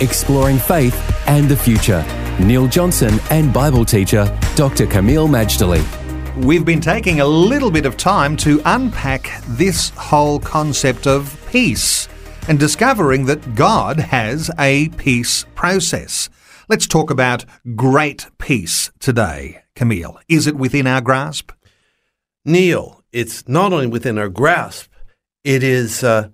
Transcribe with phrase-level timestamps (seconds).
[0.00, 0.94] exploring faith
[1.26, 2.04] and the future.
[2.40, 4.24] Neil Johnson and Bible teacher
[4.56, 4.86] Dr.
[4.86, 5.84] Kameel Majdali.
[6.44, 12.08] We've been taking a little bit of time to unpack this whole concept of peace
[12.48, 16.30] and discovering that God has a peace process.
[16.68, 17.44] Let's talk about
[17.74, 20.18] great peace today, Kameel.
[20.28, 21.52] Is it within our grasp?
[22.44, 24.90] Neil, it's not only within our grasp,
[25.44, 26.28] it is uh,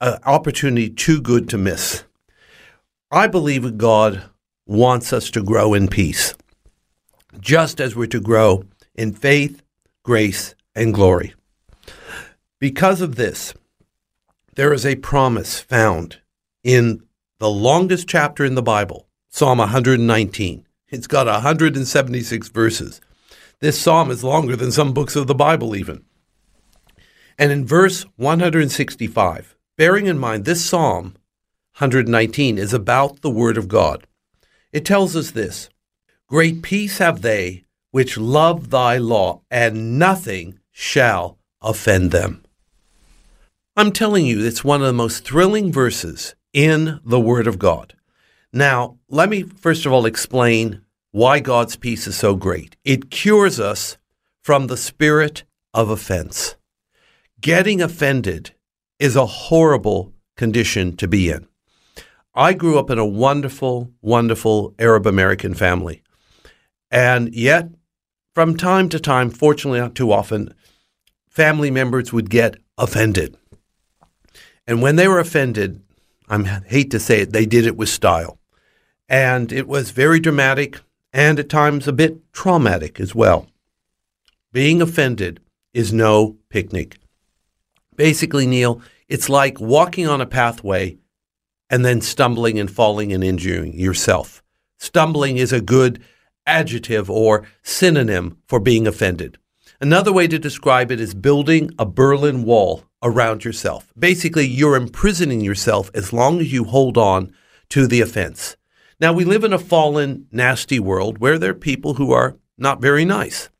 [0.00, 2.05] an opportunity too good to miss.
[3.10, 4.24] I believe God
[4.66, 6.34] wants us to grow in peace,
[7.38, 8.64] just as we're to grow
[8.96, 9.62] in faith,
[10.02, 11.32] grace, and glory.
[12.58, 13.54] Because of this,
[14.56, 16.18] there is a promise found
[16.64, 17.00] in
[17.38, 20.66] the longest chapter in the Bible, Psalm 119.
[20.88, 23.00] It's got 176 verses.
[23.60, 26.04] This psalm is longer than some books of the Bible, even.
[27.38, 31.14] And in verse 165, bearing in mind this psalm
[31.78, 34.06] 119 is about the Word of God.
[34.72, 35.68] It tells us this
[36.26, 42.42] Great peace have they which love thy law, and nothing shall offend them.
[43.76, 47.92] I'm telling you, it's one of the most thrilling verses in the Word of God.
[48.54, 52.74] Now, let me first of all explain why God's peace is so great.
[52.84, 53.98] It cures us
[54.42, 56.56] from the spirit of offense.
[57.38, 58.52] Getting offended
[58.98, 61.46] is a horrible condition to be in.
[62.36, 66.02] I grew up in a wonderful, wonderful Arab American family.
[66.90, 67.70] And yet,
[68.34, 70.54] from time to time, fortunately not too often,
[71.30, 73.38] family members would get offended.
[74.66, 75.82] And when they were offended,
[76.28, 78.38] I hate to say it, they did it with style.
[79.08, 80.80] And it was very dramatic
[81.14, 83.46] and at times a bit traumatic as well.
[84.52, 85.40] Being offended
[85.72, 86.98] is no picnic.
[87.94, 90.98] Basically, Neil, it's like walking on a pathway
[91.70, 94.42] and then stumbling and falling and injuring yourself.
[94.78, 96.02] Stumbling is a good
[96.46, 99.38] adjective or synonym for being offended.
[99.80, 103.92] Another way to describe it is building a Berlin Wall around yourself.
[103.98, 107.32] Basically, you're imprisoning yourself as long as you hold on
[107.70, 108.56] to the offense.
[108.98, 112.80] Now, we live in a fallen, nasty world where there are people who are not
[112.80, 113.50] very nice.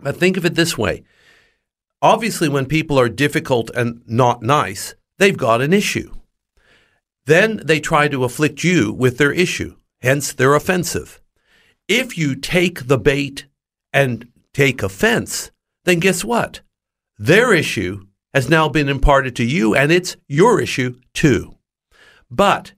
[0.00, 1.04] But think of it this way
[2.00, 6.12] obviously, when people are difficult and not nice, they've got an issue.
[7.28, 11.20] Then they try to afflict you with their issue, hence they're offensive.
[11.86, 13.44] If you take the bait
[13.92, 15.50] and take offense,
[15.84, 16.62] then guess what?
[17.18, 21.54] Their issue has now been imparted to you, and it's your issue too.
[22.30, 22.72] But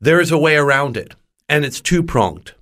[0.00, 1.14] there is a way around it,
[1.48, 2.54] and it's two pronged.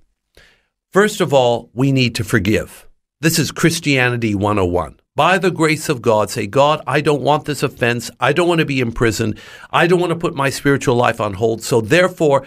[0.91, 2.87] First of all, we need to forgive.
[3.19, 7.63] This is Christianity 101 by the grace of God, say, God, I don't want this
[7.63, 8.09] offense.
[8.19, 9.39] I don't want to be imprisoned.
[9.69, 11.63] I don't want to put my spiritual life on hold.
[11.63, 12.45] So therefore,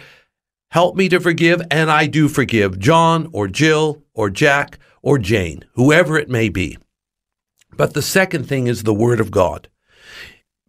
[0.70, 1.60] help me to forgive.
[1.70, 6.78] And I do forgive John or Jill or Jack or Jane, whoever it may be.
[7.76, 9.68] But the second thing is the Word of God.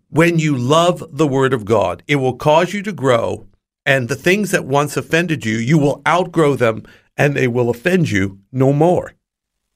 [0.09, 3.47] When you love the Word of God, it will cause you to grow.
[3.85, 6.83] And the things that once offended you, you will outgrow them
[7.15, 9.13] and they will offend you no more.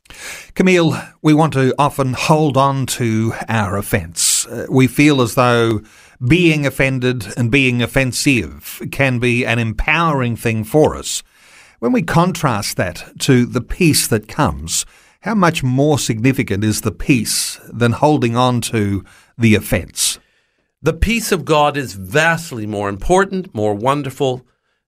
[0.10, 4.46] Kameel, we want to often hold on to our offence.
[4.48, 5.82] Uh, we feel as though
[6.26, 11.24] being offended and being offensive can be an empowering thing for us.
[11.80, 14.86] When we contrast that to the peace that comes,
[15.22, 19.06] how much more significant is the peace than holding on to
[19.38, 20.20] the offence?
[20.82, 24.46] The peace of God is vastly more important, more wonderful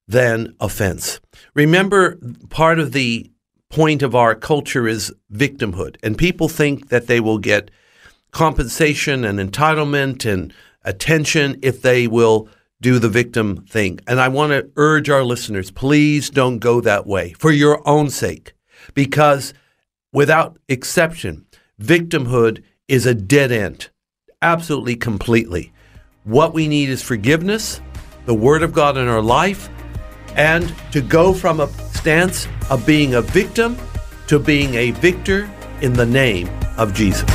[0.07, 1.21] than offense.
[1.53, 2.17] Remember,
[2.49, 3.30] part of the
[3.71, 5.95] point of our culture is victimhood.
[6.03, 7.71] And people think that they will get
[8.31, 10.53] compensation and entitlement and
[10.83, 12.47] attention if they will
[12.81, 13.99] do the victim thing.
[14.07, 18.09] And I want to urge our listeners please don't go that way for your own
[18.09, 18.53] sake,
[18.93, 19.53] because
[20.11, 21.45] without exception,
[21.79, 23.89] victimhood is a dead end,
[24.41, 25.71] absolutely completely.
[26.23, 27.79] What we need is forgiveness,
[28.25, 29.69] the Word of God in our life,
[30.35, 31.67] and to go from a
[32.01, 33.77] stance of being a victim
[34.25, 35.47] to being a victor
[35.81, 37.29] in the name of Jesus.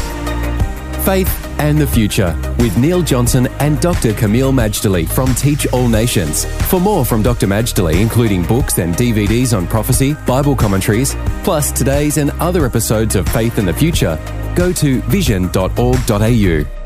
[1.04, 1.30] Faith
[1.60, 4.12] and the Future with Neil Johnson and Dr.
[4.12, 6.44] Kameel Majdali from Teach All Nations.
[6.68, 7.46] For more from Dr.
[7.46, 11.14] Majdali, including books and DVDs on prophecy, Bible commentaries,
[11.44, 14.18] plus today's and other episodes of Faith in the Future,
[14.56, 16.85] go to vision.org.au.